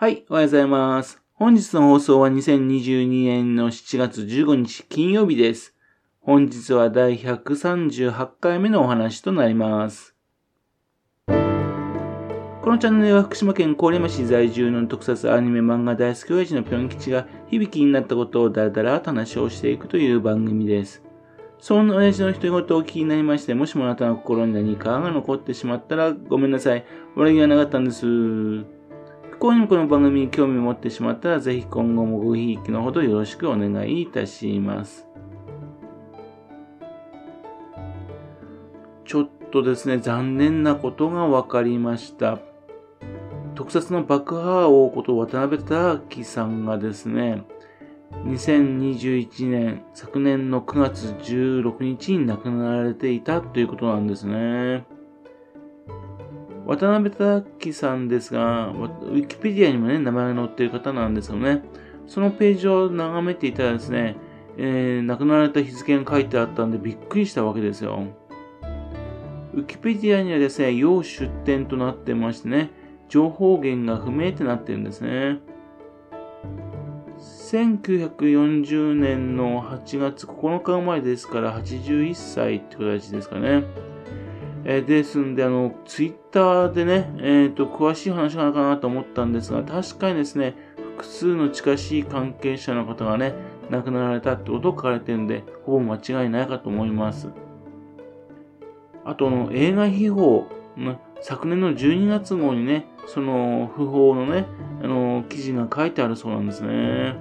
[0.00, 1.20] はい、おはようございます。
[1.34, 5.74] 本日の放送は2022年の7月15日金曜日です。
[6.20, 10.14] 本日は第138回目のお話となります。
[11.26, 21.02] このチャンネルは福島県郡山市在住の特撮アニメ漫画大好き親父のぴょん吉が響きになったことをだらだらと話をしていくという番組です。
[21.58, 26.84] そんな親父の独り言をお聞きになりまして、もしもあなたの心に何かが残ってしまったらごめんなさい。
[27.16, 28.77] 悪気はなかったんです。
[29.38, 35.06] 不幸にもこの番組に興味を持ってしまったら、ぜひ今後もごひいきのほどよろしくお願いいたします。
[39.04, 42.40] ちょっとですね、残念なことが分かりました。
[43.54, 47.44] 特撮の爆破王こと渡辺忠明さんがですね、
[48.24, 54.97] 2021年、昨年の9月16日に亡くなられていたということなんですね。
[56.68, 61.62] 渡辺忠明さんですが、ウィキペディアにもね、名前が載っている方なんですよね。
[62.06, 64.16] そのページを眺めていたらですね、
[64.58, 68.02] えー、亡くなられた日付が書いてあったんでびっくりしたわけですよ。
[69.54, 72.70] ウィキペディアにはですね、要出典となってましてね、
[73.08, 75.38] 情報源が不明ってなってるんですね。
[77.18, 83.64] 1940年の8月9日生まれですから81歳って形ですかね。
[84.70, 93.32] えー、ですんで、あの、ツイッターでね、えっ、ー、と、詳しい話があるかなと思ったんですが、確かにですね、複数の近しい関係者の方がね、
[93.70, 97.28] 亡くなられたってことを書かれてるんで、ほぼ間違いないかと思います。
[99.06, 100.42] あと、の映画秘宝、
[100.76, 104.44] ね、昨年の12月号にね、その訃報のね、
[104.82, 107.16] あの、記事が書いてあるそうなんですね。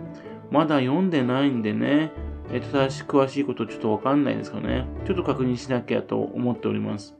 [0.51, 2.11] まだ読んでないんでね、
[2.51, 4.85] えー、正しく詳しいことちょっとわかんないですかね。
[5.05, 7.15] ちょっと確認しなきゃと思っております。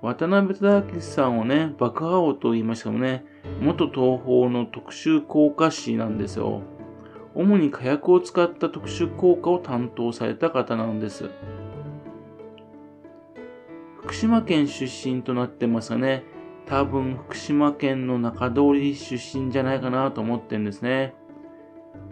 [0.00, 3.24] 渡辺忠明さんをね、爆破王と言いましたもね、
[3.60, 6.62] 元東宝の特殊効果師なんですよ。
[7.34, 11.30] 主に火薬を使った特殊効果を担当された方なんです。
[14.02, 16.24] 福島県出身となってますがね、
[16.66, 21.14] 多分福島県の中通り出身じゃないかなと思ってるんですね。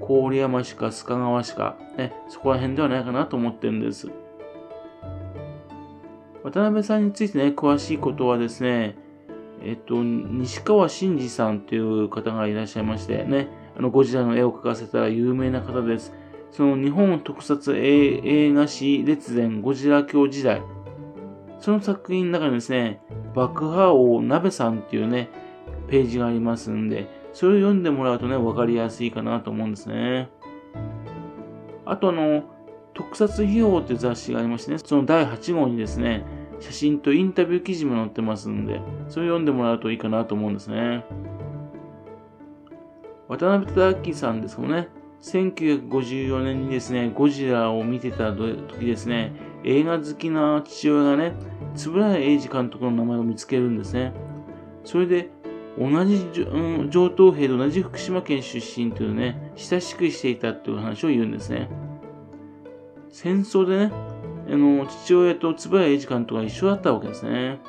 [0.00, 4.10] 郡山市か須賀川市か、ね、そこら辺ではないかなと思ってるんです。
[6.46, 8.96] 渡辺さんについてね、詳しいことはですね、
[9.64, 16.12] えっと、西川真司さんという方がいらっしゃいましてね、あの、ゴジラの絵を描かせたら有名な方です。
[16.52, 20.62] その日本特撮映画史列伝ゴジラ教時代、
[21.58, 23.00] その作品の中にですね、
[23.34, 25.28] 爆破王鍋さんっていうね、
[25.88, 30.30] ページがありますんで、それを読んでもらうとね、わかりやすいかなと思うんですね。
[31.84, 32.44] あとあの、
[32.94, 41.05] 特撮秘宝って雑誌がありましてね、その第8号にですね、写真とインタビュー記事も載ってますんで、それ読んでもらうといいかなと思うんですね。
[43.28, 44.89] 渡辺忠明さんですけどね、
[45.22, 49.33] 1954年にですね、ゴジラを見てた時ですね、
[49.65, 51.34] 映画好きな父親がね、
[51.75, 54.12] 円谷英二監督の名前を見つけるんですね。
[54.84, 55.31] それで、
[55.78, 56.25] 同じ、
[56.88, 61.69] 上等兵と同じ福島県出身というね、親しくしていたという話を言うんですね。
[63.11, 63.93] 戦争でね、
[64.48, 67.60] あの、父親と円谷英二監督が一緒だったわけですね。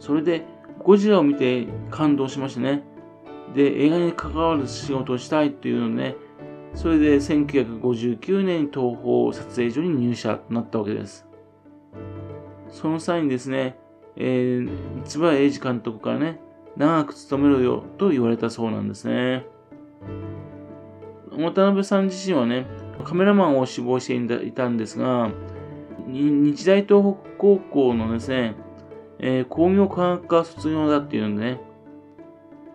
[0.00, 0.46] それで、
[0.82, 2.84] ゴジラを見て感動しましてね。
[3.54, 6.16] で、映画に関わる仕事をしたいというのでね、
[6.74, 11.26] それで1959年に東宝撮影所に入社となったわけです。
[12.68, 13.78] その際にですね、
[14.16, 16.40] えー、円谷英二監督からね、
[16.76, 19.46] 長く勤めろよと言われたそうなんですね。
[21.30, 22.66] 渡辺さん自身はね、
[23.02, 25.30] カメラマンを志望していたんですが、
[26.06, 28.54] 日大東北高校のですね、
[29.18, 31.60] えー、工業科学科卒業だっていうんでね、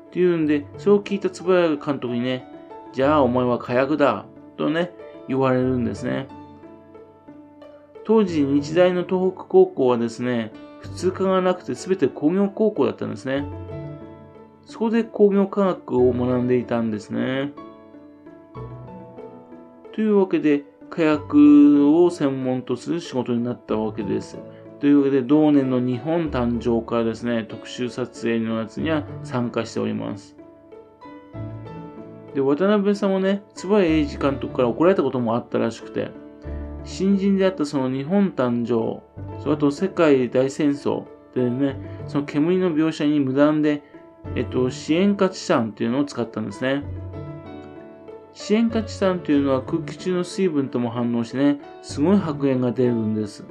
[0.07, 2.47] っていうんで、それを聞いた円谷監督にね、
[2.91, 4.25] じゃあお前は火薬だ
[4.57, 4.91] とね、
[5.27, 6.27] 言われるんですね。
[8.03, 13.45] 当時日大の東北高校はですね、普通科がなくて全て工業高校だったんですね。
[14.65, 17.51] そこで工業科学を学んでいたんですね。
[19.99, 24.39] というわけで、火薬を専門とする仕事になったわけです。
[24.79, 30.37] というわけで、同年の日本誕生からですね、特集撮影のやつには参加しております。
[32.33, 36.11] で、渡辺さんもね、円谷英二監督から怒られたこともあったらしくて、
[36.85, 39.03] 新人であったその日本誕生、
[39.43, 41.03] それと世界大戦争
[41.35, 41.75] でね、
[42.07, 43.83] その煙の描写に無断で、
[44.37, 46.85] えっと、支援化チタンっていうのを使ったんですね。
[48.33, 53.45] 支援化チタンというのは空気中の水分とも反応してね、すごい白煙が出るんです。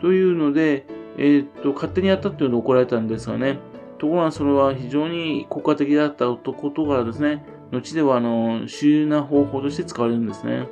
[0.00, 3.58] というので、えっ、と、勝手にやったっていうのを怒られたんですがね、
[3.98, 6.36] ところがそれは非常に効果的だったこ
[6.70, 10.68] とからですね、後ではあの主流な方法として使われるんですね。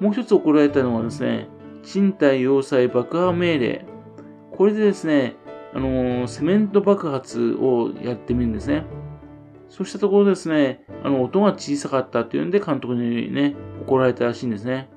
[0.00, 1.48] もう一つ怒られたのはですね、
[1.82, 3.84] 賃貸要塞爆破命令。
[4.50, 5.36] これでですね、
[5.72, 8.84] あのセメント爆発をやってみるんですね。
[9.74, 14.88] そうしたところですね、あの音が小さかったっていうんで監督にね、怒られたらしいんですね。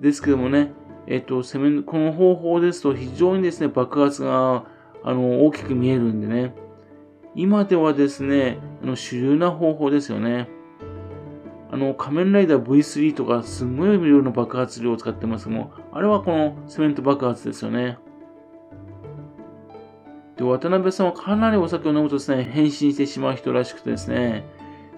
[0.00, 0.72] ですけどもね、
[1.06, 4.64] えっと、攻め、この方法ですと非常にですね、爆発が、
[5.04, 6.52] あの、大きく見えるんでね、
[7.36, 10.48] 今ではですね、あの主流な方法ですよね。
[11.70, 17.98] あの、仮面ライダー V3 とかすごい量の爆発量を使ってますけども、あれはこのセメント爆発ですよね。
[20.40, 24.46] で、渡辺さんはかなりお酒を飲むとですね、変身してしまう人らしくてですね、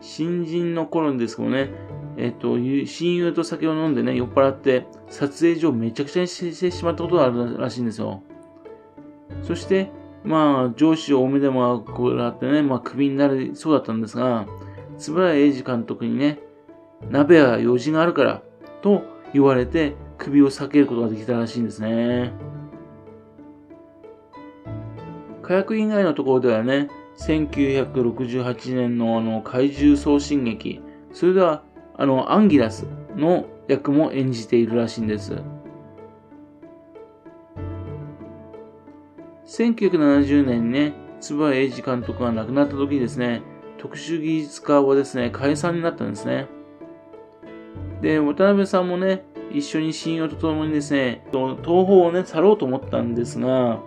[0.01, 1.71] 新人の頃にですけどね、
[2.17, 2.87] えっ、と、親
[3.17, 8.23] 友と酒を飲んでね、酔っ払って、撮影所をめちゃくちゃにしてしまったことがあるらしいんですよ。
[9.43, 9.91] そして、
[10.23, 14.47] まあ、上司を多めでもこうやってね、まあ、クビになりそうだったんですが、
[14.97, 16.39] 円谷英二監督にね、
[17.11, 18.43] 鍋は用事があるから、
[18.81, 19.03] と
[19.33, 22.33] 言われて、首を避けることができたらしいんですね。
[25.53, 26.89] 火薬以外のところではね、
[27.19, 30.81] 1968年のあの怪獣送信劇、
[31.13, 31.63] それでは
[31.95, 35.43] あのアンギラスの役も演じているらしいんです。
[39.47, 43.43] 1970年にね、円谷英二監督が亡くなった時にですね、
[43.77, 46.47] 特殊技術科はですね、解散になったんですね。
[48.01, 53.83] で、渡辺さんもね、一緒に親友と共にですね、東宝をね、去ろうと思ったんですが、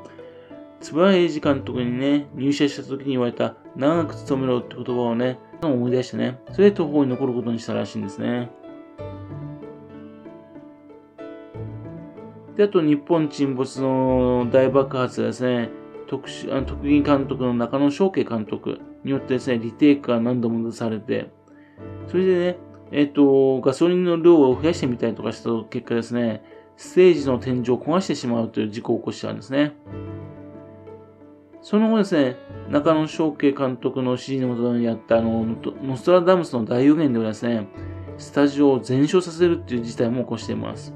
[0.81, 8.49] 円谷英二監督にね、入社した時に言われた、長く勤めろって言葉をね、思い出してね、それで東宝に残ることにしたらしいんですね。
[12.55, 15.69] で、あと日本沈没の大爆発ですね、
[16.07, 21.31] 特殊、あの特技監督の中野翔慶監督によってですね、リテイクが何度も出されて、
[22.07, 22.57] それでね、
[22.91, 26.43] えっ、ー、と、ガソリンの量を増やしてみたりとかした結果ですね、
[26.77, 29.73] ステージの天井を壊してしまうという事故を起こしちゃうんですね。
[31.65, 32.37] その後ですね、
[32.69, 35.43] 中野翔慶監督の指示のもとにやったあの、
[35.81, 37.67] ノストラダムスの大予言ではですね、
[38.19, 40.93] スタジオを全焼させるっていう事態も起こしています。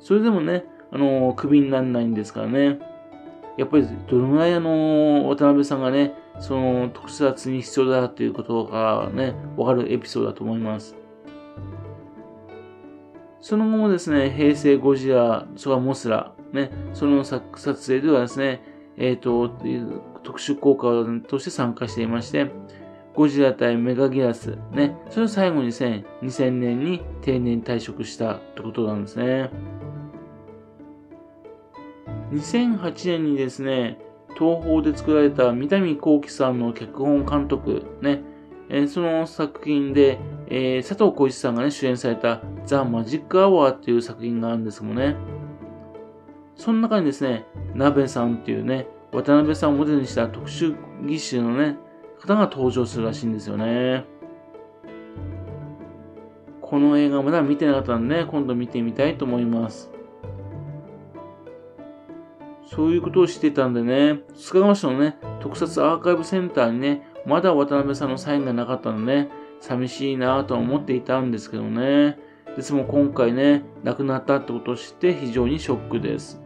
[0.00, 2.80] それでもね、あの、クビにならないんですからね。
[3.56, 10.96] やっぱりどのぐらいあの、渡辺さんがね、その特撮に必要だということがね、わかるエピソードだと思います。
[13.40, 18.67] その後もですね、平成ゴジラ、それからモスラ、ね、その撮影ではですね、
[18.98, 19.48] えっ、ー、と、
[20.22, 22.50] 特殊効果として参加していまして、
[23.14, 29.50] ゴジラ対メガギラス、ね、それを最後に、2000年に定年退職したってことなんですね。
[32.32, 33.98] 2008年にですね、
[34.38, 38.22] 東宝で作られた三谷幸喜さんの脚本監督、ね、
[38.68, 40.18] えー、その作品で、
[40.48, 45.16] えー、佐藤浩市さんがね、主演されたザ・マジック・アワーっていう作品があるんですもんね。
[46.58, 50.76] その中にですね、鍋さんっていうね、渡辺さんをモデルにした特殊
[51.06, 51.76] 技師のね、
[52.20, 54.04] 方が登場するらしいんですよね。
[56.60, 59.90] この映画まだ見てなかったんでね、今度見てみたいと思います。
[62.66, 72.18] そういうことをしてたんでね、須賀川市のね、特撮アーカイブセンターにね、まだ渡辺さんのサインがなかったので、ね、寂しいなぁとは思っていたんですけどね。
[72.56, 76.42] ですも今回ね、亡くなったってことを知って非常にショックです。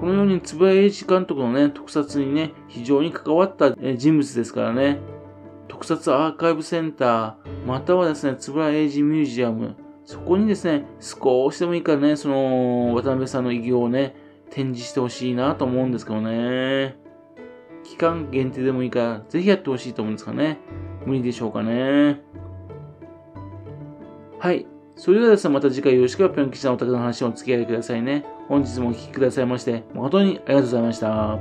[0.00, 4.98] このように、円谷英二監督のね、特撮にね、非常に関わった人物ですからね、
[5.68, 9.76] 特撮アーカイブセンター、またはですね、円谷英二ミュージアム、
[10.06, 14.16] そこにですね、少しでもいいからね、その、渡辺さんの偉業をね、
[14.48, 16.96] 展示してほしいなと思うんですけどね。
[17.84, 20.58] 期間限定でもいいから、ぜひやってほしいと思うんですかね。
[21.04, 22.22] 無理でしょうかね。
[24.38, 24.66] はい。
[24.96, 28.24] それではですね、また次回よろしくぴょん吉さんお宅の話をお付き合いくださいね。
[28.50, 31.38] 本日もお聴きくださいまして、誠にありがとうございました。